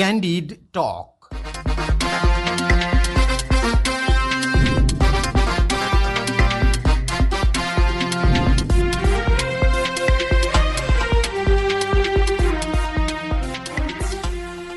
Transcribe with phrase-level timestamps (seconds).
[0.00, 1.28] Candid Talk.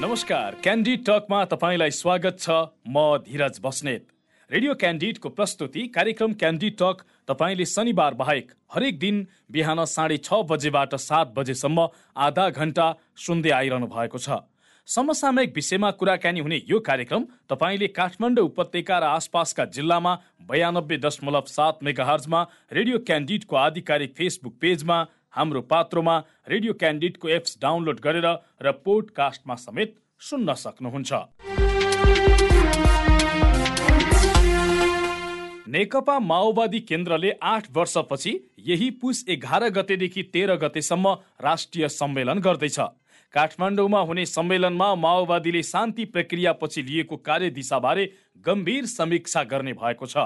[0.02, 2.50] नमस्कार candy टकमा तपाईँलाई स्वागत छ।
[2.88, 4.08] म धीरज बस्नेत।
[4.50, 10.96] रेडियो क्यान्डिडको प्रस्तुति कार्यक्रम क्यान्डी टक तपाईँले शनिबार बाहेक हरेक दिन बिहान साढे छ बजेबाट
[11.02, 11.88] सात बजेसम्म
[12.28, 12.96] आधा घण्टा
[13.26, 14.44] सुन्दै आइरहनु भएको छ।
[14.88, 20.14] समसामयिक विषयमा कुराकानी हुने यो कार्यक्रम तपाईँले काठमाडौँ उपत्यका र आसपासका जिल्लामा
[20.44, 24.98] बयानब्बे दशमलव सात मेगाहर्जमा रेडियो क्यान्डिडको आधिकारिक फेसबुक पेजमा
[25.32, 26.18] हाम्रो पात्रोमा
[26.50, 28.28] रेडियो क्यान्डिडको एप्स डाउनलोड गरेर
[28.60, 31.12] र पोडकास्टमा समेत सुन्न सक्नुहुन्छ।
[35.74, 38.34] नेकपा माओवादी केन्द्रले आठ वर्षपछि
[38.68, 42.80] यही पुस एघार गतेदेखि तेह्र गतेसम्म राष्ट्रिय सम्मेलन गर्दैछ।
[43.34, 48.06] काठमाडौँमा हुने सम्मेलनमा माओवादीले शान्ति प्रक्रियापछि लिएको कार्यदिशाबारे
[48.46, 50.18] गम्भीर समीक्षा गर्ने भएको छ।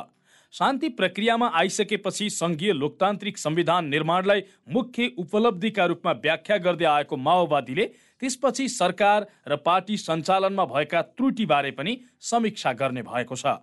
[0.54, 7.86] शान्ति प्रक्रियामा आइसकेपछि सङ्घीय लोकतान्त्रिक संविधान निर्माणलाई मुख्य उपलब्धिका रूपमा व्याख्या गर्दै आएको माओवादीले
[8.22, 13.56] त्यसपछि सरकार र पार्टी सञ्चालनमा भएका त्रुटिबारे पनि समीक्षा गर्ने भएको छ।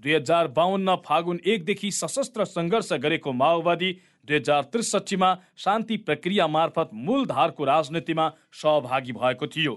[0.00, 3.90] दुई हजार बाहन्न फागुन एकदेखि सशस्त्र सङ्घर्ष गरेको माओवादी
[4.26, 9.74] दुई हजार त्रिसठीमा शान्ति प्रक्रिया मार्फत मूलधारको राजनीतिमा सहभागी भएको थियो।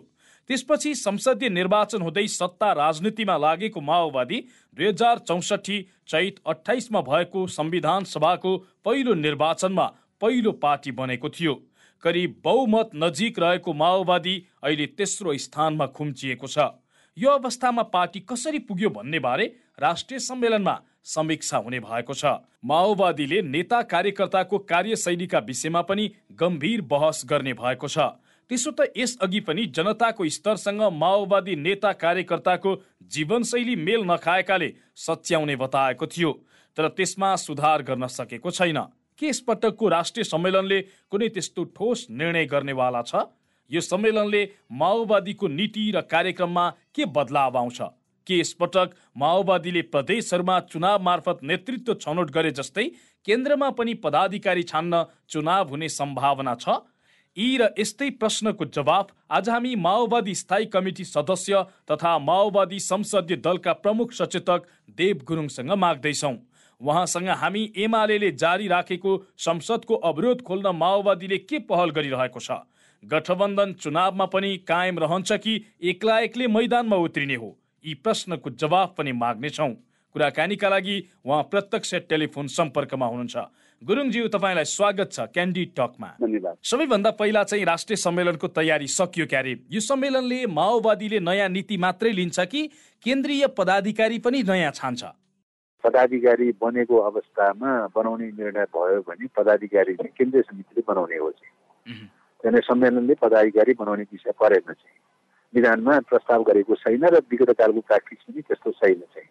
[0.49, 4.39] त्यसपछि संसदीय निर्वाचन हुँदै सत्ता राजनीतिमा लागेको माओवादी
[4.77, 9.85] दुई हजार चौसठी चैत अठाइसमा भएको संविधान सभाको पहिलो निर्वाचनमा
[10.21, 11.53] पहिलो पार्टी बनेको थियो।
[12.03, 16.57] करिब बहुमत नजिक रहेको माओवादी अहिले तेस्रो स्थानमा खुम्चिएको छ।
[17.17, 19.45] यो अवस्थामा पार्टी कसरी पुग्यो भन्ने बारे
[19.79, 20.73] राष्ट्रिय सम्मेलनमा
[21.05, 22.25] समीक्षा हुने भएको छ।
[22.65, 27.97] माओवादीले नेता कार्यकर्ताको कार्यशैलीका विषयमा पनि गम्भीर बहस गर्ने भएको छ।
[28.49, 32.75] त्यसो त यसअघि पनि जनताको स्तरसँग माओवादी नेता कार्यकर्ताको
[33.09, 36.31] जीवनशैली मेल नखाएकाले सच्याउने बताएको थियो
[36.77, 38.77] तर त्यसमा सुधार गर्न सकेको छैन।
[39.17, 40.79] के यसपटकको राष्ट्रिय सम्मेलनले
[41.09, 43.15] कुनै त्यस्तो ठोस निर्णय गर्नेवाला छ?
[43.71, 47.81] यो सम्मेलनले माओवादीको नीति र कार्यक्रममा के बदलाव आउँछ?
[48.27, 52.87] के यसपटक माओवादीले प्रदेशहरूमा चुनाव मार्फत नेतृत्व छनौट गरे जस्तै
[53.27, 56.81] केन्द्रमा पनि पदाधिकारी छान्न चुनाव हुने सम्भावना छ।
[57.37, 63.73] यी र यस्तै प्रश्नको जवाफ आज हामी माओवादी स्थायी कमिटी सदस्य तथा माओवादी संसदीय दलका
[63.79, 66.31] प्रमुख सचेतक देव गुरुङसँग माग्दैछौ।
[66.81, 72.51] उहाँसँग हामी एमाले जारी राखेको संसदको अवरोध खोल्न माओवादीले के पहल गरिरहेको छ?
[73.03, 75.53] गठबन्धन चुनावमा पनि कायम रहन्छ कि
[75.83, 76.19] एक्ला
[76.49, 77.49] मैदानमा उत्रिने हो?
[77.85, 79.73] यी प्रश्नको जवाफ पनि माग्नेछौँ।
[80.15, 83.35] कुराकानीका लागि उहाँ प्रत्यक्ष टेलिफोन सम्पर्कमा हुनुहुन्छ।
[83.81, 86.09] गुरुङज्यू तपाईँलाई स्वागत छ क्यान्डी टकमा
[86.63, 89.53] सबैभन्दा पहिला चाहिँ राष्ट्रिय सम्मेलनको तयारी सकियो क्यारे?
[89.69, 92.61] यो सम्मेलनले माओवादीले नयाँ नीति मात्रै लिन्छ कि
[93.05, 95.03] केन्द्रीय पदाधिकारी पनि नयाँ छान्छ?
[95.83, 103.73] पदाधिकारी बनेको अवस्थामा बनाउने निर्णय भयो भने पदाधिकारी केन्द्रीय समितिले बनाउने हो चाहिँ सम्मेलनले पदाधिकारी
[103.79, 104.97] बनाउने विषय परेन चाहिँ
[105.55, 109.29] विधानमा प्रस्ताव गरेको छैन र विगत कालको प्र्याक्टिस पनि त्यस्तो छैन चाहिँ।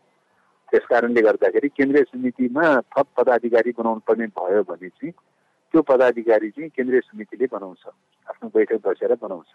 [0.73, 6.71] त्यस कारणले गर्दाखेरि केन्द्रीय समितिमा थप पदाधिकारी बनाउनु पर्ने भयो भने चाहिँ त्यो पदाधिकारी चाहिँ
[6.71, 7.83] केन्द्रीय समितिले बनाउँछ
[8.29, 9.53] आफ्नो बैठक बसेर बनाउँछ।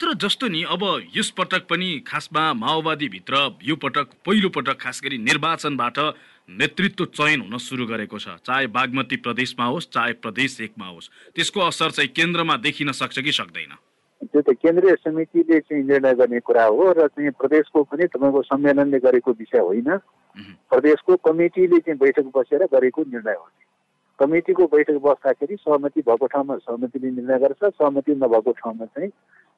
[0.00, 0.82] तर जस्तो नि अब
[1.16, 5.98] यस पटक पनि खासमा माओवादीभित्र यो पटक पहिलो पटक खास गरी निर्वाचनबाट
[6.48, 11.60] नेतृत्व चयन हुन सुरु गरेको छ। चाहे बागमती प्रदेशमा होस् चाहे प्रदेश एकमा होस् त्यसको
[11.60, 13.72] असर चाहिँ केन्द्रमा देखिन सक्छ कि सक्दैन।
[14.22, 18.98] त्यो त केन्द्रीय समितिले चाहिँ निर्णय गर्ने कुरा हो र चाहिँ प्रदेशको पनि तपाईँको सम्मेलनले
[18.98, 19.90] गरेको विषय होइन।
[20.70, 23.46] प्रदेशको कमिटीले चाहिँ बैठक बसेर गरेको निर्णय हो।
[24.18, 29.10] कमिटीको बैठक बस्दाखेरि सहमति भएको ठाउँमा सहमतिले निर्णय गर्छ सहमति नभएको ठाउँमा चाहिँ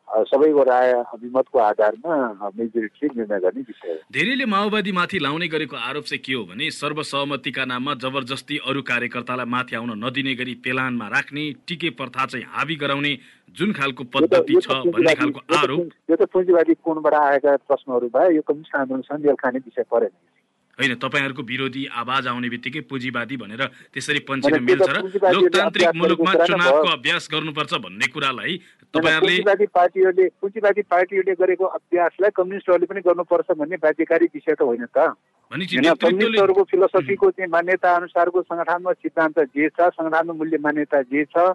[0.08, 6.32] सबैको राय अभिमतको आधारमा मेजोरिटीले निर्णय गर्ने विषय धेरैले माओवादीमाथि लाउने गरेको आरोप चाहिँ के
[6.32, 12.26] हो भने सर्वसहमतिका नाममा जबरजस्ती अरू कार्यकर्तालाई माथि आउन नदिने गरी पेलानमा राख्ने टिके प्रथा
[12.26, 13.12] चाहिँ हाबी गराउने
[13.56, 18.42] जुन खालको पद्धति छ भन्ने खालको आरोप। यो त पुँजीवादी कोणबाट आएका प्रश्नहरू भए यो
[18.42, 20.14] कम्युनिस्ट आन्दोलनसँग मेल खाने विषय परेन।
[20.74, 26.88] होइन तपाईँहरूको विरोधी आवाज आउने बित्तिकै पुँजीवादी भनेर त्यसरी पन्छिन मिल्छ र लोकतान्त्रिक मुलुकमा चुनावको
[26.92, 28.58] अभ्यास गर्नुपर्छ भन्ने कुरालाई
[28.94, 34.86] तपाईँहरूले पुँजीवादी पार्टीहरूले पुँजीवादी पार्टीहरूले गरेको अभ्यासलाई कम्युनिस्टहरूले पनि गर्नुपर्छ भन्ने बाध्यकारी विषय त होइन
[34.88, 35.14] त।
[35.50, 41.54] कम्युनिस्टहरूको फिलोसफीको चाहिँ मान्यता अनुसारको सङ्गठनमा सिद्धान्त जे छ सङ्गठनमा मूल्य मान्यता जे छ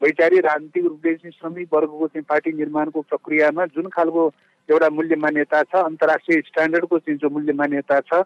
[0.00, 4.22] वैचारिक राजनीतिक रूपले चाहिँ श्रमिक वर्गको चाहिँ पार्टी निर्माणको प्रक्रियामा जुन खालको
[4.68, 8.22] एउटा मूल्य मान्यता छ अन्तर्राष्ट्रिय स्ट्यान्डर्डको चाहिँ जो मूल्य मान्यता छ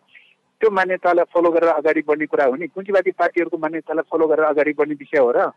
[0.63, 4.73] त्यो मान्यतालाई फलो गरेर अगाडि बढ्ने कुरा हो नि। पुँजीवादी पार्टीहरूको मान्यतालाई फलो गरेर अगाडि
[4.79, 5.51] बढ्ने विषय हो र।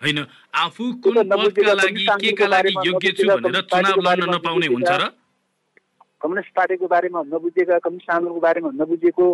[0.00, 0.18] होइन
[0.56, 5.12] आफू कुन पदका लागि केका लागि योग्य छु भनेर चुनाव लड्न नपाउने हुन्छ र?
[6.16, 9.26] कम्युनिस्ट पार्टीको बारेमा नबुझेका कम्युनिस्ट आन्दोलनको बारेमा नबुझेको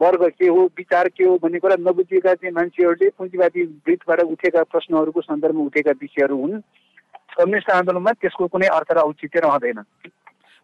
[0.00, 5.20] वर्ग के हो विचार के हो भन्ने कुरा नबुझेका चाहिँ मान्छेहरूले पुँजीवादी वृत्तबाट उठेका प्रश्नहरूको
[5.20, 6.60] सन्दर्भमा उठेका विषयहरू हुन्।
[7.36, 9.84] कम्युनिस्ट आन्दोलनमा त्यसको कुनै अर्थ र औचित्य रहँदैन।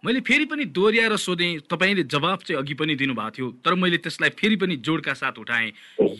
[0.03, 4.31] मैले फेरि पनि दोहोऱ्याएर सोधेँ तपाईँले जवाब चाहिँ अघि पनि दिनुभएको थियो तर मैले त्यसलाई
[4.33, 5.73] फेरि पनि जोडका साथ उठाएँ।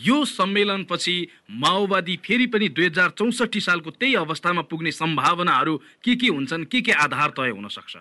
[0.05, 1.15] यो सम्मेलनपछि
[1.57, 6.81] माओवादी फेरि पनि दुई हजार चौसठी सालको त्यही अवस्थामा पुग्ने सम्भावनाहरू के के हुन्छन् के
[6.81, 7.95] के आधार तय हुन सक्छ?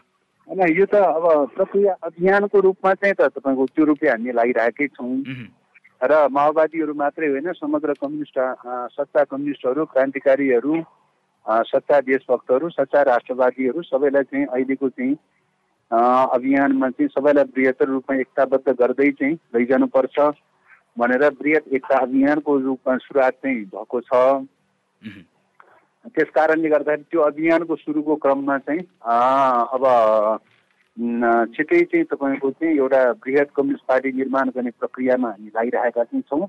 [0.48, 5.16] होइन यो त अब प्रक्रिया अभियानको रूपमा चाहिँ त तपाईँको त्यो रूपले हामी लागिरहेकै छौँ।
[6.00, 8.36] र माओवादीहरू मात्रै होइन समग्र कम्युनिस्ट
[9.00, 10.74] सच्चा कम्युनिस्टहरू क्रान्तिकारीहरू
[11.72, 15.14] सच्चा देशभक्तहरू सच्चा राष्ट्रवादीहरू सबैलाई चाहिँ अहिलेको चाहिँ
[15.90, 20.18] अभियानमा चाहिँ सबैलाई बृहत्तर रूपमा एकताबद्ध गर्दै चाहिँ लैजानुपर्छ
[20.98, 24.12] भनेर बृहत एकता अभियानको रूपमा सुरुवात चाहिँ भएको छ।
[26.14, 28.82] त्यस कारणले गर्दाखेरि त्यो अभियानको सुरुको क्रममा चाहिँ
[29.74, 29.84] अब
[31.56, 36.46] छिटै चाहिँ तपाईँको चाहिँ एउटा बृहत कम्युनिस्ट पार्टी निर्माण गर्ने प्रक्रियामा हामी लागिरहेका चाहिँ छौँ।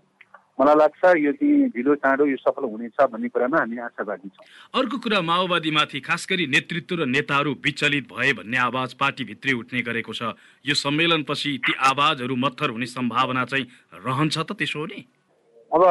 [0.62, 4.98] मलाई लाग्छ यो चाहिँ ढिलो चाँडो यो सफल हुनेछ भन्ने कुरामा हामी आशावादी छौँ अर्को
[5.02, 10.38] कुरा माओवादीमाथि खास गरी नेतृत्व र नेताहरू विचलित भए भन्ने आवाज पार्टीभित्रै उठ्ने गरेको छ।
[10.66, 13.66] यो सम्मेलनपछि ती आवाजहरू मत्थर हुने सम्भावना चाहिँ
[14.06, 15.02] रहन्छ त त्यसो हो नि?
[15.72, 15.81] अब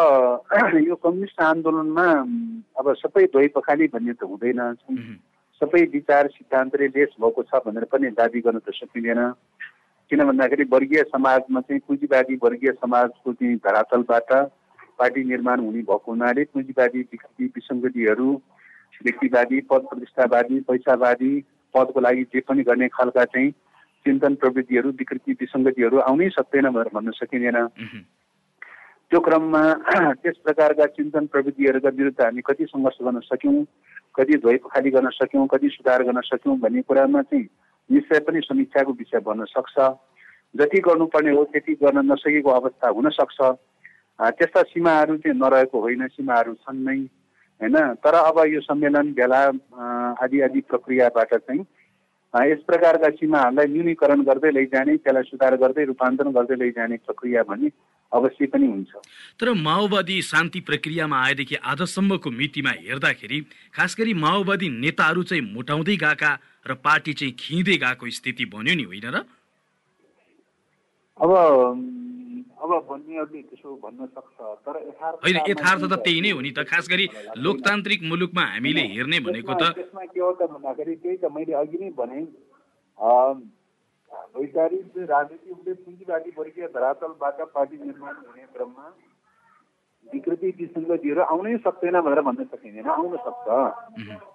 [0.88, 2.06] यो कम्युनिस्ट आन्दोलनमा
[2.78, 4.60] अब सबै द्वै पखाली भन्ने त हुँदैन।
[5.60, 9.20] सबै विचार सिद्धान्तले लेस भएको छ भनेर पनि दावी गर्न त सकिँदैन।
[10.10, 14.30] किन भन्दाखेरि वर्गीय समाजमा चाहिँ पुँजीवादी वर्गीय समाजको चाहिँ धरातलबाट
[15.00, 18.30] पार्टी निर्माण हुने भएको हुनाले पुँजीवादी विकृति विसङ्गतिहरू
[19.04, 21.32] व्यक्तिवादी पद प्रतिष्ठावादी पैसावादी
[21.74, 23.50] पदको लागि जे पनि गर्ने खालका चाहिँ
[24.06, 27.58] चिन्तन प्रवृत्तिहरू विकृति विसङ्गतिहरू आउनै सक्दैन भनेर भन्न सकिँदैन।
[29.10, 29.62] त्यो क्रममा
[30.22, 33.64] त्यस प्रकारका चिन्तन प्रवृत्तिहरूका विरुद्ध हामी कति सङ्घर्ष गर्न सक्यौँ
[34.14, 37.48] कति ध्वै खाली गर्न सक्यौँ कति सुधार गर्न सक्यौँ भन्ने कुरामा चाहिँ
[37.90, 39.90] निश्चय पनि समीक्षाको विषय बन्न सक्छ।
[40.54, 43.40] जति गर्नुपर्ने हो त्यति गर्न नसकेको अवस्था हुनसक्छ
[44.20, 46.98] त्यस्ता सीमाहरू चाहिँ नरहेको होइन सीमाहरू छन् नै
[47.60, 47.76] होइन?
[48.04, 49.42] तर अब यो सम्मेलन भेला
[50.20, 51.64] आदि आदि प्रक्रियाबाट चाहिँ
[52.34, 57.70] यस प्रकारका सीमाहरूलाई न्यूनीकरण गर्दै लैजाने त्यसलाई सुधार गर्दै रूपान्तरण गर्दै लैजाने प्रक्रिया भने
[58.12, 58.92] अवश्य पनि हुन्छ।
[59.40, 63.40] तर माओवादी शान्ति प्रक्रियामा आएदेखि आजसम्मको मितिमा हेर्दाखेरि
[63.74, 66.32] खास गरी माओवादी नेताहरू चाहिँ मोटाउँदै गएका
[66.66, 69.24] र पार्टी चाहिँ खिँदै गएको स्थिति बन्यो नि होइन र?
[71.18, 71.30] अब
[72.76, 74.36] अब भन्नेहरूले त्यसो भन्न सक्छ
[74.66, 74.74] तर
[75.24, 77.06] होइन यथार्थ त त्यही नै हो नि त। खास गरी
[77.44, 81.78] लोकतान्त्रिक मुलुकमा हामीले हेर्ने भनेको त त्यसमा के हो त भन्दाखेरि त्यही त मैले अघि
[81.82, 82.20] नै भने
[84.34, 88.86] वैचारिक राजनीति उसले पुँजीवादी वर्गीय धरातलबाट पार्टी निर्माण हुने क्रममा
[90.06, 93.46] विकृति विसङ्गतिहरू आउनै सक्दैन भनेर भन्न सकिँदैन आउन सक्छ।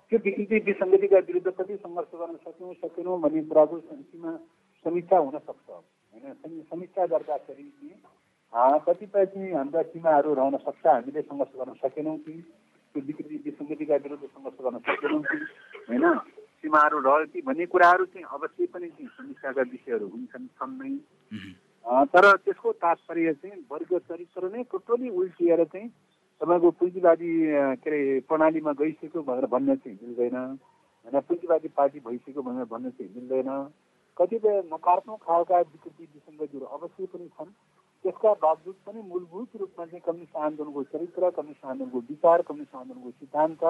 [0.07, 4.31] त्यो विकृति विसङ्गतिका विरुद्ध कति सङ्घर्ष गर्न सक्यौँ सकेनौँ भन्ने कुराको सीमा
[4.85, 7.65] समीक्षा हुन सक्छ। होइन समीक्षा गर्दाखेरि
[8.55, 12.33] कतिपय चाहिँ हाम्रा सीमाहरू रहन सक्छ हामीले सङ्घर्ष गर्न सकेनौँ कि?
[12.95, 15.37] त्यो विकृति विसङ्गतिका विरुद्ध सङ्घर्ष गर्न सकेनौँ कि?
[15.89, 16.05] होइन?
[16.63, 17.41] सीमाहरू रह्यो कि?
[17.47, 20.91] भन्ने कुराहरू चाहिँ अवश्य पनि समीक्षाका विषयहरू हुन्छन् छन् नै
[22.15, 25.89] तर त्यसको तात्पर्य चाहिँ वर्ग चरित्र नै टोटली उल्टिएर चाहिँ
[26.41, 27.31] तपाईँको पुँजीवादी
[27.83, 31.19] के अरे प्रणालीमा गइसक्यो भनेर भन्न चाहिँ मिल्दैन। होइन?
[31.27, 33.49] पुँजीवादी पार्टी भइसक्यो भनेर भन्न चाहिँ मिल्दैन।
[34.17, 37.51] कतिपय नकारात्मक खालका विकृति विसङ्गतिहरू अवश्य पनि छन्।
[38.25, 43.63] त्यसका बावजुद पनि मूलभूत रूपमा चाहिँ कम्युनिस्ट आन्दोलनको चरित्र कम्युनिस्ट आन्दोलनको विचार कम्युनिस्ट आन्दोलनको सिद्धान्त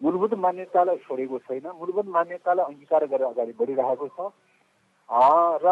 [0.00, 4.18] मूलभूत मान्यतालाई छोडेको छैन। मूलभूत मान्यतालाई अङ्गीकार गरेर अगाडि बढिरहेको छ।
[5.58, 5.66] र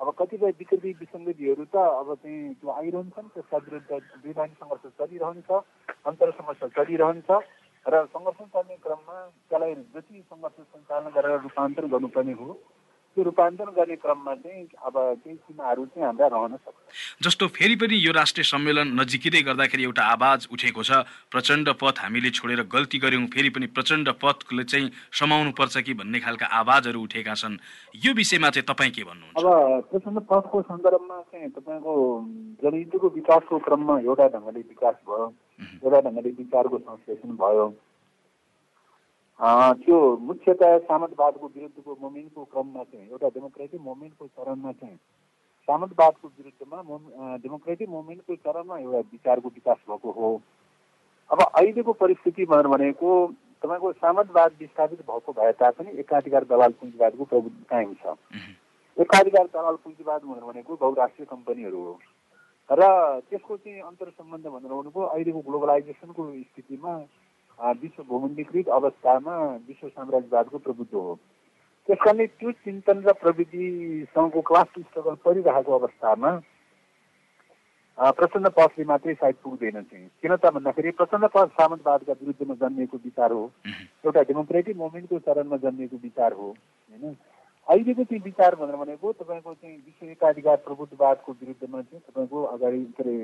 [0.00, 3.90] अब कतिपय विकृति विसङ्गतिहरू त अब चाहिँ त्यो आइरहन्छन् त्यसका विरुद्ध
[4.26, 5.50] वैधानिक सङ्घर्ष चलिरहन्छ
[6.04, 7.30] अन्तर समस्या चलिरहन्छ
[7.86, 9.16] र सङ्घर्ष चल्ने क्रममा
[9.48, 12.60] त्यसलाई जति सङ्घर्ष सञ्चालन गरेर रूपान्तरण गर्नुपर्ने हो
[13.12, 17.96] त्यो रूपान्तरण गर्ने क्रममा चाहिँ अब केही सीमाहरू चाहिँ हाम्रा रहन सक्छ। जस्तो फेरि पनि
[18.00, 23.26] यो राष्ट्रिय सम्मेलन नजिकै गर्दाखेरि एउटा आवाज उठेको छ प्रचण्ड पथ हामीले छोडेर गल्ती गऱ्यौँ
[23.28, 27.60] फेरि पनि प्रचण्ड पथले चाहिँ समाउनु पर्छ कि भन्ने खालका आवाजहरू उठेका छन्।
[28.04, 29.36] यो विषयमा चाहिँ तपाईँ के भन्नुहुन्छ?
[29.36, 29.46] अब
[29.92, 31.94] प्रचण्ड पथको सन्दर्भमा चाहिँ तपाईँको
[32.64, 35.32] जनयुद्धको विकासको क्रममा एउटा ढङ्गले विकास भयो
[35.84, 37.64] एउटा ढङ्गले विचारको संश्लेषण भयो।
[39.40, 44.96] त्यो मुख्यतया सामन्तवादको विरुद्धको मुभमेन्टको क्रममा चाहिँ एउटा डेमोक्रेटिक मुभमेन्टको चरणमा चाहिँ
[45.68, 46.78] सामन्तवादको विरुद्धमा
[47.42, 50.30] डेमोक्रेटिक मुभमेन्टको चरणमा एउटा विचारको विकास भएको हो।
[51.30, 53.10] अब अहिलेको परिस्थिति भनेको
[53.62, 58.14] तपाईँको सामन्तवाद विस्थापित भएको भए तापनि एकाधिकार दलाल पुँजीवादको प्रभुत्व कायम छ।
[58.96, 61.98] एकाधिकार दलाल पुँजीवाद भनेको बहुराष्ट्रिय कम्पनीहरू हो।
[62.70, 62.82] र
[63.30, 66.92] त्यसको चाहिँ अन्तर सम्बन्ध भनेर भन्नुभयो अहिलेको ग्लोबलाइजेसनको स्थितिमा
[67.58, 69.36] विश्व भूमण्डीकृत अवस्थामा
[69.68, 71.14] विश्व साम्राज्यवादको प्रभुत्व हो।
[71.88, 76.30] त्यस कारणले त्यो चिन्तन र प्रविधिसँगको क्लास स्ट्रगल परिरहेको अवस्थामा
[77.98, 83.32] प्रचण्ड पथले मात्रै सायद पुग्दैन चाहिँ किन त भन्दाखेरि प्रचण्ड पथ सामन्तवादका विरुद्धमा जन्मिएको विचार
[83.32, 83.44] हो।
[84.04, 87.14] एउटा डेमोक्रेटिक मुभमेन्टको चरणमा जन्मिएको विचार हो होइन?
[87.68, 93.02] अहिलेको चाहिँ विचार भनेर भनेको तपाईँको चाहिँ विश्व एकाधिकार प्रभुत्ववादको विरुद्धमा चाहिँ तपाईँको अगाडि के
[93.02, 93.16] अरे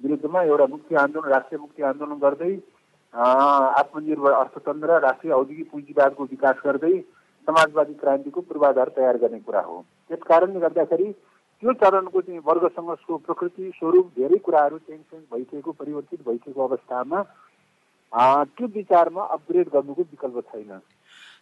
[0.00, 2.54] विरुद्धमा एउटा मुक्ति आन्दोलन राष्ट्रिय मुक्ति आन्दोलन गर्दै
[3.14, 6.98] आत्मनिर्भर अर्थतन्त्र राष्ट्रिय औद्योगिक पुँजीवादको विकास गर्दै
[7.48, 11.12] समाजवादी क्रान्तिको पूर्वाधार तयार गर्ने कुरा हो। त्यस कारणले गर्दाखेरि
[11.62, 17.22] त्यो चरणको चाहिँ वर्ग सङ्घर्षको प्रकृति स्वरूप धेरै कुराहरू चेन्ज चेन्ज भइसकेको परिवर्तित भइसकेको अवस्थामा
[18.56, 20.78] त्यो विचारमा अपग्रेड गर्नुको विकल्प छैन।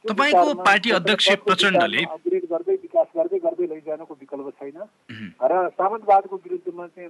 [0.05, 4.79] तपाईँको पार्टी अध्यक्ष प्रचण्डले अपग्रेड गर्दै विकास गर्दै गर्दै लैजानुको विकल्प छैन।
[5.43, 7.09] र सामन्तवादको विरुद्धमा चाहिँ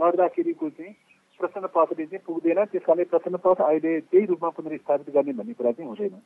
[0.00, 0.94] लड्दाखेरिको चाहिँ
[1.40, 5.72] प्रचण्ड पथले चाहिँ पुग्दैन त्यस कारणले प्रचण्ड पथ अहिले त्यही रूपमा पुनर्स्थापित गर्ने भन्ने कुरा
[5.72, 6.20] चाहिँ हुँदैन।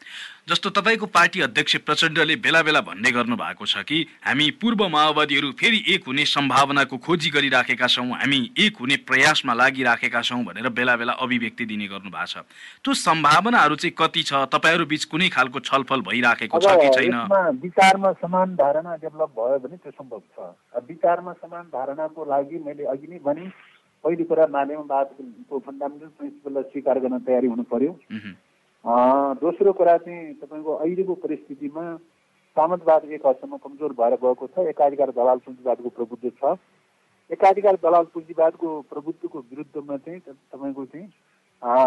[0.49, 5.51] जस्तो तपाईँको पार्टी अध्यक्ष प्रचण्डले बेला बेला भन्ने गर्नु भएको छ कि हामी पूर्व माओवादीहरू
[5.61, 10.97] फेरि एक हुने सम्भावनाको खोजी गरिराखेका छौँ हामी एक हुने प्रयासमा लागिराखेका छौँ भनेर बेला
[10.97, 12.45] बेला अभिव्यक्ति दिने गर्नु भएको छ।
[12.85, 14.33] त्यो सम्भावनाहरू चाहिँ कति छ?
[14.51, 17.17] तपाईँहरू बिच कुनै खालको छलफल भइराखेको छ कि छैन?
[17.63, 20.53] विचारमा समान धारणा डेभलप भयो भने त्यो सम्भव छ।
[20.89, 23.45] विचारमा समान धारणाको लागि मैले अघि नै भने
[24.05, 27.93] पहिलो कुरा माध्यमवादको फन्डामेन्टल प्रिन्सिपललाई स्वीकार गर्न तयारी हुनु पर्यो।
[29.41, 31.85] दोस्रो कुरा चाहिँ तपाईँको अहिलेको परिस्थितिमा
[32.57, 36.57] सामन्तवाद एक हदसम्म कमजोर भएर गएको छ। एकाधिकार दलाल पुँजीवादको प्रभुत्व छ।
[37.31, 41.09] एकाधिकार दलाल पुँजीवादको प्रभुत्वको विरुद्धमा चाहिँ तपाईँको चाहिँ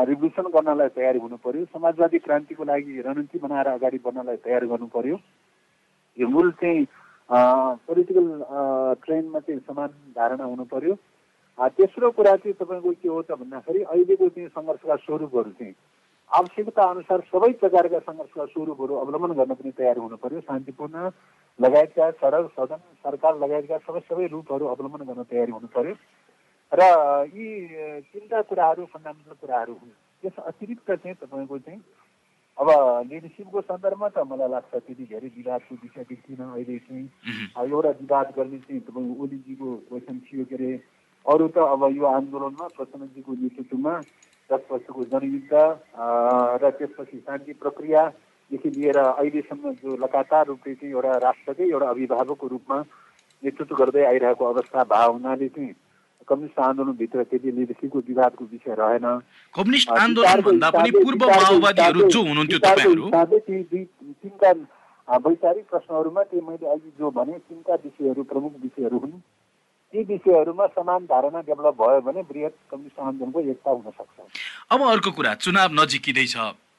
[0.10, 5.20] रिभोल्युसन गर्नलाई तयारी हुनु पर्यो। समाजवादी क्रान्तिको लागि रणनीति बनाएर अगाडि बढ्नलाई तयार गर्नु पर्यो।
[6.18, 6.86] यो मूल चाहिँ
[7.30, 8.28] पोलिटिकल
[9.06, 10.94] ट्रेनमा चाहिँ समान धारणा हुनु पर्यो।
[11.60, 15.74] तेस्रो कुरा चाहिँ तपाईँको के हो त भन्दाखेरि अहिलेको चाहिँ सङ्घर्षका स्वरूपहरू चाहिँ
[16.32, 21.10] आवश्यकता अनुसार सबै प्रकारका सङ्घर्षका स्वरूपहरू अवलम्बन गर्न पनि तयार हुनु पर्यो शान्तिपूर्ण
[21.60, 25.96] लगायतका सडक सदन सरकार लगायतका सबै सबै रूपहरू अवलम्बन गर्न तयारी हुनु पर्यो
[26.72, 26.84] र
[27.34, 27.48] यी
[28.06, 31.82] तिनवटा कुराहरू फन्डामेन्टल कुराहरू हुन्। त्यस अतिरिक्त चाहिँ तपाईँको चाहिँ
[32.58, 32.70] अब
[33.08, 37.08] लिडरसिपको सन्दर्भमा त मलाई लाग्छ त्यति धेरै विवादको विषय देख्दिनँ अहिले चाहिँ
[37.66, 40.72] एउटा विवाद गर्ने चाहिँ तपाईँको ओलीजीको क्वेसन थियो के अरे?
[41.28, 43.94] अरू त अब यो आन्दोलनमा प्रचण्डजीको नेतृत्वमा
[44.50, 45.54] त्यसपछिको जनयुद्ध
[46.62, 52.78] र त्यसपछि शान्ति प्रक्रियादेखि लिएर अहिलेसम्म जो लगातार रूपले चाहिँ एउटा राष्ट्रकै एउटा अभिभावकको रूपमा
[53.44, 55.74] नेतृत्व गर्दै आइरहेको अवस्था भए हुनाले चाहिँ
[56.28, 59.06] कम्युनिस्ट आन्दोलनभित्र त्यति लिडरसिपको विवादको विषय रहेन।
[59.56, 63.06] कम्युनिस्ट आन्दोलन भन्दा पनि पूर्व माओवादीहरू जो हुनुहुन्थ्यो तपाईँहरू।
[64.24, 64.52] तिनका
[65.28, 69.16] वैचारिक प्रश्नहरूमा त्यो मैले अघि जो भने तिनका विषयहरू प्रमुख विषयहरू हुन्।
[69.94, 74.20] ती विषयहरूमा समान धारणा डेभलप भयो भने बृहत कम्युनिस्ट आन्दोलनको एकता हुन सक्छ।
[74.72, 76.36] अब अर्को कुरा चुनाव नजिकिँदैछ।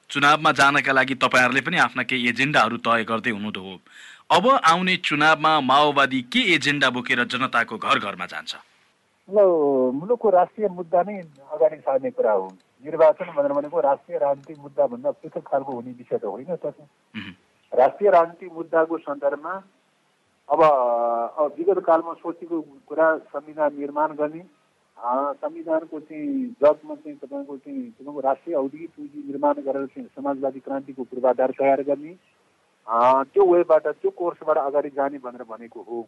[0.09, 3.73] चुनावमा जानका लागि तपाईँहरूले पनि आफ्ना केही एजेन्डाहरू तय गर्दै हुनु हो।
[4.29, 8.55] अब आउने चुनावमा माओवादी के एजेन्डा बोकेर जनताको घर घरमा जान्छ?
[9.29, 9.37] ल
[9.93, 11.17] मुलुकको राष्ट्रिय मुद्दा नै
[11.49, 12.47] अगाडि सार्ने कुरा हो।
[12.85, 16.73] निर्वाचन भनेर भनेको राष्ट्रिय राजनीतिक मुद्दाभन्दा पृथक खालको हुने विषय त होइन त
[17.73, 19.53] राष्ट्रिय राजनीतिक मुद्दाको सन्दर्भमा
[20.49, 20.61] अब
[21.57, 24.43] विगत कालमा सोचेको कुरा संविधान निर्माण गर्ने
[25.37, 31.03] संविधानको चाहिँ जगमा चाहिँ तपाईँको चाहिँ तपाईँको राष्ट्रिय औद्योगिक पुँजी निर्माण गरेर चाहिँ समाजवादी क्रान्तिको
[31.03, 32.13] पूर्वाधार तयार गर्ने
[33.29, 36.01] त्यो वेबाट त्यो कोर्सबाट अगाडि जाने भनेर भनेको हो।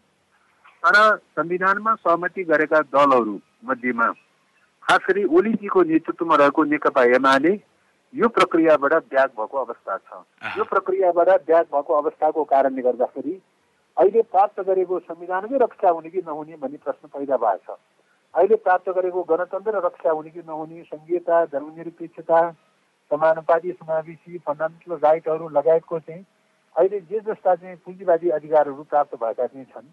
[0.84, 0.96] तर
[1.38, 4.12] संविधानमा सहमति गरेका दलहरू मध्येमा
[4.84, 7.54] खास गरी ओलीजीको नेतृत्वमा रहेको नेकपा एमाले
[8.14, 13.40] यो प्रक्रियाबाट ब्याग भएको अवस्था छ। यो प्रक्रियाबाट ब्याग भएको अवस्थाको कारणले गर्दाखेरि
[13.98, 17.80] अहिले प्राप्त गरेको संविधानकै रक्षा हुने कि नहुने भन्ने प्रश्न पैदा भएको छ
[18.34, 22.40] अहिले प्राप्त गरेको गणतन्त्र रक्षा हुने कि नहुने सङ्घीयता धर्मनिरपेक्षता
[23.12, 26.24] समानुपाती समावेशी फन्डामेन्टल राइटहरू लगायतको चाहिँ
[26.76, 29.92] अहिले जे जस्ता चाहिँ पुँजीवादी अधिकारहरू प्राप्त भएका चाहिँ छन्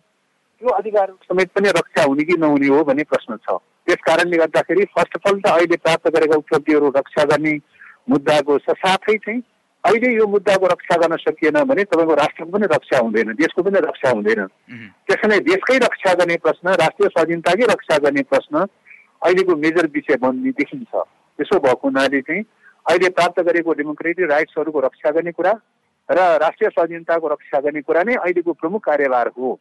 [0.62, 4.85] त्यो अधिकार समेत पनि रक्षा हुने कि नहुने हो भन्ने प्रश्न छ। त्यस कारणले गर्दाखेरि
[4.95, 7.55] फर्स्ट अफ अल त अहिले प्राप्त गरेका उपलब्धिहरू रक्षा गर्ने
[8.11, 9.40] मुद्दाको साथै चाहिँ
[9.88, 14.11] अहिले यो मुद्दाको रक्षा गर्न सकिएन भने तपाईँको राष्ट्रको पनि रक्षा हुँदैन देशको पनि रक्षा
[14.11, 14.47] हुँदैन।
[15.07, 18.66] त्यसैले देशकै रक्षा गर्ने प्रश्न राष्ट्रिय स्वाधीनताकै रक्षा गर्ने प्रश्न
[19.23, 22.42] अहिलेको मेजर विषय बन्ने देखिन्छ त्यसो भएको हुनाले चाहिँ
[22.87, 25.52] अहिले प्राप्त गरेको डेमोक्रेटिक राइट्सहरूको रक्षा गर्ने कुरा
[26.09, 29.59] र राष्ट्रिय स्वाधीनताको रक्षा गर्ने कुरा नै अहिलेको प्रमुख कार्यभार हो।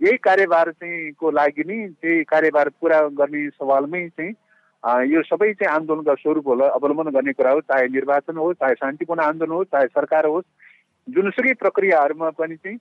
[0.00, 4.32] यही कार्यभार चाहिँ को लागि नै त्यही कार्यभार पुरा गर्ने सवालमै चाहिँ
[4.84, 9.52] यो सबै चाहिँ आन्दोलनका स्वरूपहरूलाई अवलम्बन गर्ने कुरा हो चाहे निर्वाचन होस् चाहे शान्तिपूर्ण आन्दोलन
[9.52, 10.44] होस् चाहे सरकार होस्।
[11.08, 12.78] जुनसुकै प्रक्रियाहरूमा पनि चाहिँ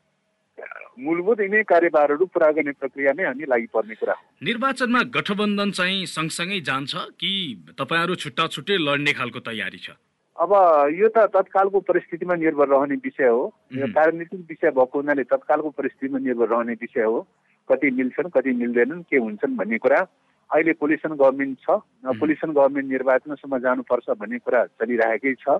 [1.05, 6.59] मूलभूत यिनै कार्यभारहरू पुरा गर्ने प्रक्रियामै हामी लागि पर्ने कुरा हो। निर्वाचनमा गठबन्धन चाहिँ सँगसँगै
[6.61, 7.31] जान्छ कि
[7.79, 9.97] तपाईँहरू छुट्टा छुट्टै लड्ने खालको तयारी छ?
[10.37, 10.51] अब
[10.95, 16.19] यो त तत्कालको परिस्थितिमा निर्भर रहने विषय हो। यो राजनीतिक विषय भएको हुनाले तत्कालको परिस्थितिमा
[16.19, 17.19] निर्भर रहने विषय हो।
[17.69, 19.99] कति मिल्छन् कति मिल्दैनन् के हुन्छन् भन्ने कुरा।
[20.53, 21.77] अहिले पोलिसन गभर्मेन्ट छ
[22.19, 25.57] पोलिसन गभर्मेन्ट निर्वाचनसम्म जानुपर्छ भन्ने कुरा चलिरहेकै छ।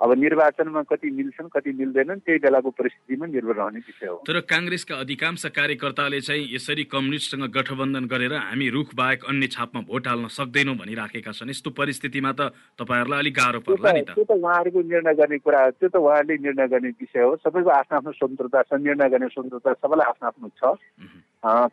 [0.00, 4.94] अब निर्वाचनमा कति मिल्छन् कति मिल्दैनन् त्यही बेलाको परिस्थितिमा निर्भर रहने विषय हो। तर काङ्ग्रेसका
[4.96, 10.76] अधिकांश कार्यकर्ताले चाहिँ यसरी कम्युनिस्टसँग गठबन्धन गरेर हामी रुख बाहेक अन्य छापमा भोट हाल्न सक्दैनौँ
[10.80, 12.48] भनिराखेका छन्। यस्तो परिस्थितिमा त
[12.80, 16.36] तपाईँहरूलाई अलिक गाह्रो पर्ला नि त। त्यो त उहाँहरूको निर्णय गर्ने कुरा त्यो त उहाँहरूले
[16.48, 20.48] निर्णय गर्ने विषय हो। सबैको आफ्नो आफ्नो स्वतन्त्रता छ निर्णय गर्ने स्वतन्त्रता सबैलाई आफ्नो आफ्नो
[20.56, 20.80] छ।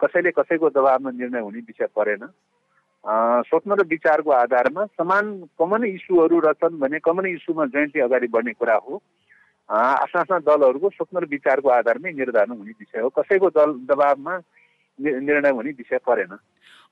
[0.03, 2.27] कसैले कसैको दबावमा निर्णय हुने विषय परेन।
[3.05, 5.25] स्वप्न र विचारको आधारमा समान
[5.59, 9.01] कमन इस्युहरू रहेछन् भने कमन इस्युमा जोइन्टली अगाडि बढ्ने कुरा हो।
[9.69, 14.35] आफ्ना आफ्ना दलहरूको स्वप्न र विचारको आधारमै निर्धारण हुने विषय हो। कसैको दल दबावमा
[14.99, 16.37] निर्णय हुने विषय परेन।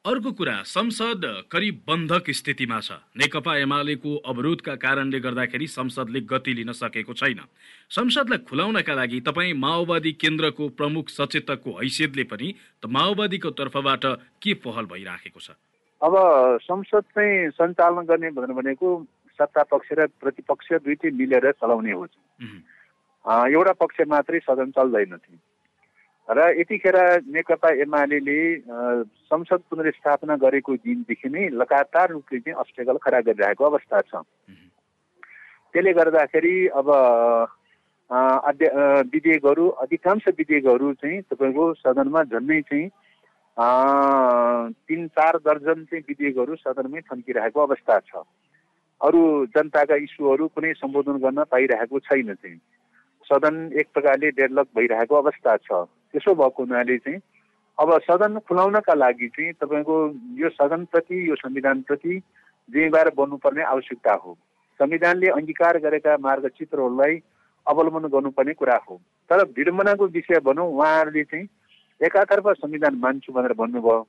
[0.05, 6.71] अर्को कुरा संसद करिब बन्धक स्थितिमा छ। नेकपा एमालेको अवरोधका कारणले गर्दाखेरि संसदले गति लिन
[6.71, 7.41] सकेको छैन।
[7.89, 12.53] संसदलाई खुलाउनका लागि तपाईँ माओवादी केन्द्रको प्रमुख सचेतकको हैसियतले पनि
[12.85, 14.05] माओवादीको तर्फबाट
[14.39, 15.57] के पहल भइराखेको छ?
[16.05, 16.13] अब
[16.62, 18.88] संसद चाहिँ सञ्चालन गर्ने भनेर भनेको
[19.39, 22.05] सत्ता पक्ष र प्रतिपक्ष दुइटै मिलेर चलाउने हो
[23.25, 25.39] एउटा पक्ष मात्रै सदन चल्दैन थियो।
[26.27, 26.97] र यतिखेर
[27.33, 28.39] नेकपा एमाले
[29.29, 34.21] संसद पुनर्स्थापना गरेको दिनदेखि नै लगातार रूपले चाहिँ अस्ट्रेगल खडा गरिरहेको अवस्था छ।
[35.74, 36.88] त्यसले गर्दाखेरि अब
[39.13, 42.88] विधेयकहरू अधिकांश विधेयकहरू चाहिँ तपाईँको सदनमा झन्डै चाहिँ
[43.57, 48.24] तिन चार दर्जन चाहिँ विधेयकहरू सदनमै थन्किरहेको अवस्था छ।
[49.01, 49.21] अरू
[49.55, 52.59] जनताका इस्युहरू कुनै सम्बोधन गर्न पाइरहेको छैन चाहिँ।
[53.27, 57.19] सदन एक प्रकारले डेभलप भइरहेको अवस्था छ। त्यसो भएको हुनाले चाहिँ
[57.77, 59.95] अब सदन खुलाउनका लागि चाहिँ तपाईँको
[60.35, 62.19] यो सदनप्रति यो संविधानप्रति
[62.69, 64.38] जिम्मेवार बन्नुपर्ने आवश्यकता हो।
[64.79, 67.21] संविधानले अङ्गीकार गरेका मार्गचित्रहरूलाई
[67.67, 68.95] अवलम्बन गर्नुपर्ने कुरा हो।
[69.29, 71.47] तर विडम्बनाको विषय भनौँ उहाँहरूले चाहिँ
[72.01, 74.00] एकातर्फ संविधान मान्छु भनेर भन्नुभयो।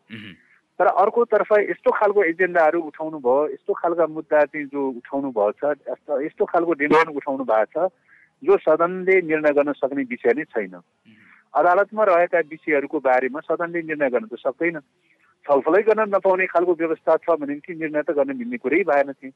[0.78, 6.20] तर अर्कोतर्फ यस्तो खालको एजेन्डाहरू उठाउनु भयो यस्तो खालका मुद्दा चाहिँ जो उठाउनु भएको छ
[6.22, 7.92] यस्तो खालको डिमान्ड उठाउनु भएको छ
[8.42, 10.74] जो सदनले निर्णय गर्न सक्ने विषय नै छैन।
[11.54, 14.80] अदालतमा रहेका विषयहरूको बारेमा सदनले निर्णय गर्न त सक्दैन।
[15.46, 19.32] छलफलै गर्न नपाउने खालको व्यवस्था छ भने निर्णय त गर्न मिल्ने कुरै भएन थियो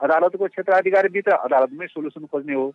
[0.00, 2.66] अदालतको क्षेत्र अधिकारभित्र अदालतमै सोल्युसन खोज्ने हो।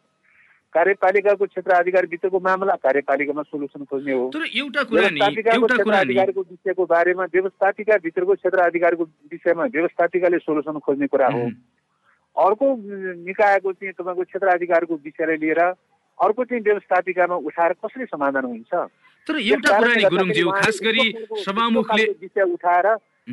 [0.73, 8.33] कार्यपालिकाको क्षेत्र अधिकारभित्रको मामला कार्यपालिकामा सोल्युसन खोज्ने हो। तर एउटा कुरा विषयको बारेमा व्यवस्थापिका भित्रको
[8.35, 11.43] क्षेत्र अधिकारको विषयमा व्यवस्थापिकाले सोल्युसन खोज्ने कुरा हो।
[12.37, 12.67] अर्को
[13.27, 18.73] निकायको चाहिँ तपाईँको क्षेत्र अधिकारको विषयलाई लिएर अर्को चाहिँ व्यवस्थापिकामा उठाएर कसरी समाधान हुन्छ?
[19.27, 21.05] तर एउटा कुरा नि गुरुङज्यू खास गरी
[21.41, 22.87] सभामुखले विषय उठाएर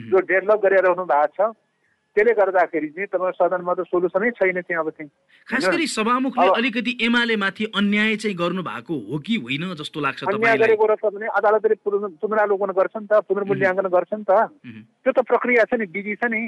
[0.08, 1.54] जो डेभलप गरेर रहनु भएको छ
[2.18, 5.10] त्यसले गर्दाखेरि चाहिँ तपाईँ सदनमा त सोल्युसनै छैन त्यहाँ अब चाहिँ
[5.48, 10.24] खास गरी सभामुखले अलिकति एमाले माथि अन्याय चाहिँ गर्नु भएको हो कि होइन जस्तो लाग्छ
[10.26, 14.50] अन्याय गरेको रहेछ भने अदालतले पुनरालोकन गर्छ नि त पुनर्मूल्याङ्कन गर्छ नि त
[15.06, 16.42] त्यो त प्रक्रिया छ नि विधि छ नि।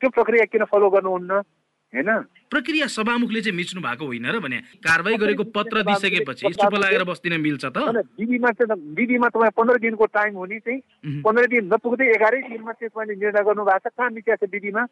[0.00, 1.42] त्यो प्रक्रिया किन फलो गर्नुहुन्न?
[1.88, 2.10] होइन?
[2.52, 7.40] प्रक्रिया सभामुखले चाहिँ मिच्नु भएको होइन र भने कारवाही गरेको पत्र दिइसकेपछि चुप लागेर बस्दिन
[7.40, 7.78] मिल्छ त?
[8.20, 10.80] विधिमा चाहिँ विधिमा तपाईँ पन्ध्र दिनको टाइम हुने चाहिँ
[11.24, 14.82] पन्ध्र दिन नपुग्दै एघारै दिनमा चाहिँ तपाईँले निर्णय गर्नु भएको छ। कहाँ मिच्या छ विधिमा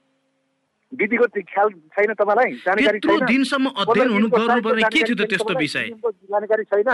[0.92, 2.50] विधिको ख्याल छैन तपाईँलाई?
[2.64, 3.26] जानकारी छैन?
[3.26, 5.86] दिनसम्म अध्ययन हुनु गर्नुपर्ने के थियो त त्यस्तो विषय?
[6.32, 6.90] जानकारी छैन।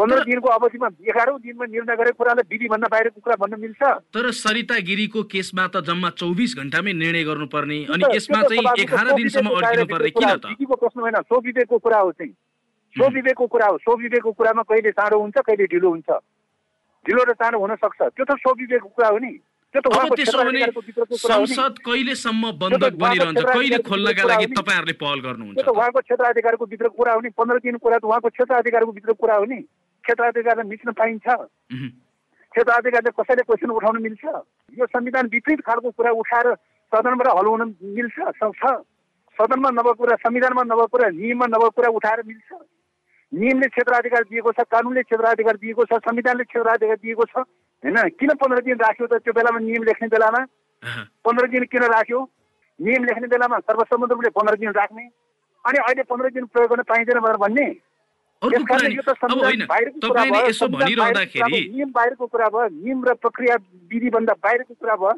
[0.00, 3.82] पन्ध्र दिनको अवधिमा एघारौँ दिनमा निर्णय गरेको कुरालाई विधिभन्दा बाहिरको कुरा भन्न मिल्छ।
[4.16, 9.48] तर सरिता गिरीको केसमा त जम्मा चौबिस घन्टामै निर्णय गर्नुपर्ने अनि यसमा चाहिँ एघार दिनसम्म
[9.60, 10.56] अड्किनु पर्ने किन त?
[10.56, 12.32] विधिको प्रश्न होइन। सो विवेकको कुरा हो चाहिँ।
[12.96, 16.10] सो विवेकको कुरा हो। सो विवेकको कुरामा कहिले चाँडो हुन्छ कहिले ढिलो हुन्छ।
[17.04, 19.36] ढिलो र चाँडो हुन सक्छ। त्यो त सो विवेकको कुरा हो नि।
[19.70, 23.38] संसद कहिलेसम्म बन्धक बनिरहन्छ?
[23.38, 27.76] कहिले खोल्नका लागि तपाईँहरूले पहल गर्नुहुन्छ उहाँको क्षेत्र अधिकारको भित्रको कुरा हो नि। पन्ध्र दिन
[27.78, 29.60] कुरा त उहाँको क्षेत्र अधिकारको भित्रको कुरा हो नि।
[30.10, 31.26] क्षेत्राधिकारलाई मिच्न पाइन्छ।
[32.52, 34.24] क्षेत्राधिकारले कसैले क्वेसन उठाउन मिल्छ।
[34.78, 36.46] यो संविधान विपरीत खालको कुरा उठाएर
[36.92, 38.62] सदनबाट हलाउन मिल्छ सक्छ
[39.38, 42.48] सदनमा नभएको कुरा संविधानमा नभएको कुरा नियममा नभएको कुरा उठाएर मिल्छ।
[43.32, 47.96] नियमले क्षेत्राधिकार दिएको छ कानुनले क्षेत्राधिकार दिएको छ संविधानले क्षेत्राधिकार दिएको छ होइन?
[48.18, 50.40] किन पन्ध्र दिन राख्यो त त्यो बेलामा नियम लेख्ने बेलामा?
[51.22, 52.20] पन्ध्र दिन किन राख्यो?
[52.80, 55.06] नियम लेख्ने बेलामा सर्वसम्मत रूपले पन्ध्र दिन राख्ने।
[55.64, 57.66] अनि अहिले पन्ध्र दिन प्रयोग गर्न पाइँदैन भनेर भन्ने?
[58.42, 58.88] अर्को कुरा
[59.24, 59.62] अब होइन
[60.00, 63.56] तपाईँले यसो भनिरहँदाखेरि नियम बाहिरको कुरा भयो नियम र प्रक्रिया
[63.92, 65.12] विधिभन्दा बाहिरको कुरा भयो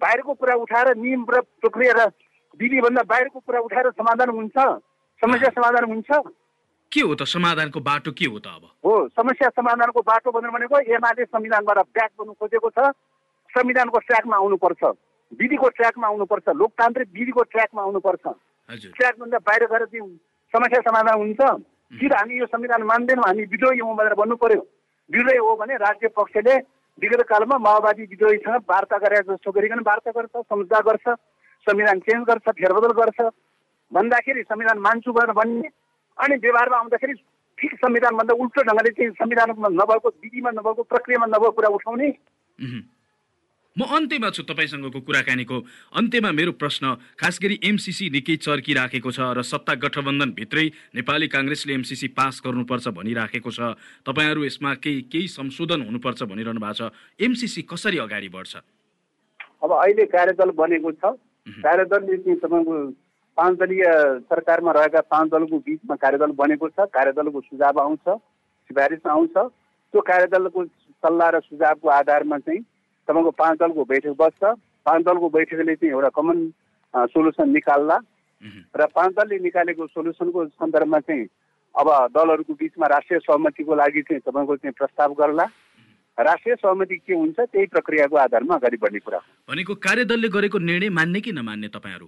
[0.00, 2.06] बाहिरको कुरा उठाएर नियम र प्रक्रिया र
[2.60, 4.56] विधिभन्दा बाहिरको कुरा उठाएर समाधान हुन्छ?
[5.22, 6.10] समस्या समाधान हुन्छ?
[6.92, 8.64] के हो त समाधानको बाटो के हो त अब?
[8.84, 12.94] हो समस्या समाधानको बाटो भनेर भनेको एमाले संविधानबाट ब्याक गर्नु खोजेको छ
[13.50, 14.82] संविधानको ट्र्याकमा आउनुपर्छ
[15.40, 18.24] विधिको ट्र्याकमा आउनुपर्छ लोकतान्त्रिक विधिको ट्र्याकमा आउनुपर्छ।
[18.70, 20.06] ट्र्याकभन्दा बाहिर गएर त्यो
[20.54, 21.40] समस्या समाधान हुन्छ?
[21.92, 23.24] कि त हामी यो संविधान मान्दैनौँ?
[23.26, 24.60] हामी विद्रोही हौँ भनेर भन्नु पर्यो
[25.10, 26.54] विद्रोही हो भने राज्य पक्षले
[26.98, 31.06] विगत कालमा माओवादी विद्रोहीसँग वार्ता गरेर जस्तो गरिकन वार्ता गर्छ सम्झौता गर्छ
[31.66, 33.20] संविधान चेन्ज गर्छ फेरबदल गर्छ।
[33.92, 35.68] भन्दाखेरि संविधान मान्छु भनेर भन्ने
[36.18, 37.14] अनि व्यवहारमा आउँदाखेरि
[37.58, 42.08] ठिक संविधानभन्दा उल्टो ढङ्गले चाहिँ संविधानमा नभएको विधिमा नभएको प्रक्रियामा नभएको कुरा उठाउने।
[43.72, 45.56] म अन्त्यमा छु तपाईँसँगको कुराकानीको
[45.96, 52.08] अन्त्यमा मेरो प्रश्न खास गरी एमसिसी निकै चर्किराखेको छ र सत्ता गठबन्धनभित्रै नेपाली काङ्ग्रेसले एमसिसी
[52.12, 53.72] पास गर्नुपर्छ भनिराखेको छ।
[54.04, 58.52] तपाईँहरू यसमा केही केही संशोधन हुनुपर्छ भनिरहनु भएको छ। एमसिसी कसरी अगाडि बढ्छ?
[59.64, 61.16] अब अहिले कार्यदल बनेको छ।
[61.64, 62.76] कार्यदलले चाहिँ तपाईँको
[63.38, 63.84] पाँच दलीय
[64.28, 68.04] सरकारमा रहेका पाँच दलको बिचमा कार्यदल बनेको छ। कार्यदलको सुझाव आउँछ
[68.68, 70.60] सिफारिस आउँछ। त्यो कार्यदलको
[71.00, 72.60] सल्लाह र सुझावको आधारमा चाहिँ
[73.08, 74.42] तपाईँको पाँच दलको बैठक बस्छ।
[74.86, 76.38] पाँच दलको बैठकले चाहिँ एउटा कमन
[76.94, 77.98] सोल्युसन निकाल्ला।
[78.76, 81.26] र पाँच दलले निकालेको सोल्युसनको सन्दर्भमा चाहिँ
[81.74, 85.44] अब दलहरूको बिचमा राष्ट्रिय सहमतिको लागि चाहिँ तपाईँको चाहिँ प्रस्ताव गर्ला।
[86.18, 90.88] राष्ट्रिय सहमति के हुन्छ त्यही प्रक्रियाको आधारमा अगाडि बढ्ने कुरा हो। भनेको कार्यदलले गरेको निर्णय
[90.90, 92.06] मान्ने कि नमान्ने तपाईँहरू?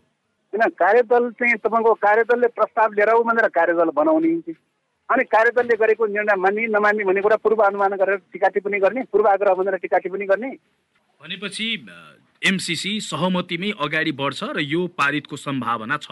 [0.52, 4.28] किन कार्यदल चाहिँ तपाईँको कार्यदलले प्रस्ताव लिएर आऊ भनेर कार्यदल बनाउने
[5.08, 9.54] अनि कार्यदलले गरेको निर्णय मान्ने नमान्ने भन्ने कुरा पूर्व अनुमान गरेर टिका टिप्पणी गर्ने पूर्वाग्रह
[9.54, 10.50] भनेर टिका टिप्पणी गर्ने।
[11.20, 11.66] भनेपछि
[12.42, 16.10] एमसिसी सहमतिमै अगाडि बढ्छ र यो पारितको सम्भावना छ।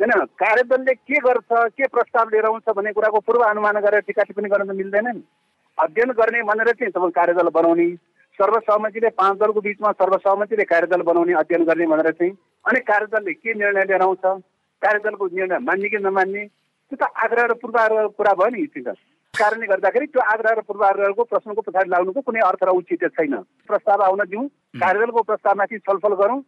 [0.00, 4.48] होइन कार्यदलले के गर्छ के प्रस्ताव लिएर आउँछ भन्ने कुराको पूर्व अनुमान गरेर टिका टिप्पणी
[4.48, 5.22] गर्न त मिल्दैन नि
[5.78, 7.88] अध्ययन गर्ने भनेर चाहिँ तपाईँ कार्यदल बनाउने
[8.38, 12.32] सर्वसहमतिले पाँच दलको बिचमा सर्वसहमतिले कार्यदल बनाउने अध्ययन गर्ने भनेर चाहिँ।
[12.64, 14.24] अनि कार्यदलले के निर्णय लिएर आउँछ
[14.82, 16.44] कार्यदलको निर्णय मान्ने कि नमान्ने
[16.90, 18.98] त्यो त आग्रह र पूर्वाग्रहको कुरा भयो नि त्यो त
[19.34, 23.34] कारणले गर्दाखेरि त्यो आग्रह र पूर्वाग्रहको प्रश्नको पछाडि लाग्नुको कुनै अर्थ र औचित्य छैन।
[23.70, 24.46] प्रस्ताव आउन दिउँ
[24.82, 26.40] कार्यदलको प्रस्तावमाथि छलफल गरौँ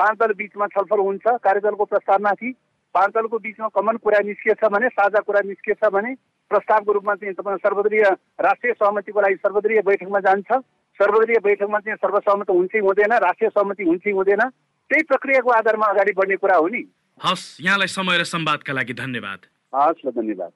[0.00, 2.50] पाँच दल बिचमा छलफल हुन्छ कार्यदलको प्रस्तावमाथि
[2.94, 6.14] पाँच दलको बिचमा कमन कुरा निस्किएछ भने साझा कुरा निस्किएछ भने
[6.50, 8.04] प्रस्तावको रूपमा चाहिँ तपाईँ सर्वदलीय
[8.40, 10.50] राष्ट्रिय सहमतिको लागि सर्वदलीय बैठकमा जान्छ।
[10.98, 14.42] सर्वदलीय बैठकमा चाहिँ सर्वसहमत हुन्छ कि हुँदैन राष्ट्रिय सहमति हुन्छ कि हुँदैन।
[14.90, 16.82] त्यही प्रक्रियाको आधारमा अगाडि बढ्ने कुरा हो नि।
[17.20, 19.40] हस् यहाँलाई समय र सम्वादका लागि धन्यवाद।
[19.72, 20.52] हस् धन्यवाद।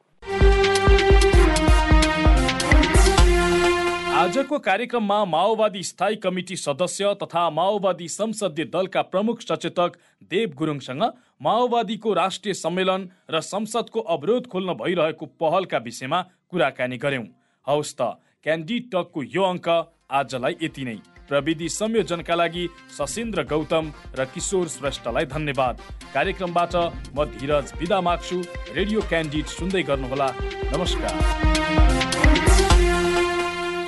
[4.14, 9.96] आजको कार्यक्रममा माओवादी स्थायी कमिटी सदस्य तथा माओवादी संसदीय दलका प्रमुख सचेतक
[10.30, 11.02] देव गुरुङसँग
[11.42, 17.26] माओवादीको राष्ट्रिय सम्मेलन र संसदको अवरोध खोल्न भइरहेको पहलका विषयमा कुराकानी गर्यौं
[17.66, 18.00] हौस् त
[18.42, 19.68] क्यान्डी टकको यो अङ्क
[20.10, 20.98] आजलाई यति नै।
[21.28, 22.64] प्रविधि संयोजनका लागि
[22.98, 25.74] सशिन्द्र गौतम र किशोर श्रेष्ठलाई धन्यवाद।
[26.14, 26.74] कार्यक्रमबाट
[27.16, 28.38] म धीरज विदा माग्छु।
[28.74, 30.28] रेडियो क्यान्डिड सुन्दै गर्नुहोला।
[30.74, 31.14] नमस्कार।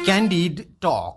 [0.06, 1.16] Candid Talk.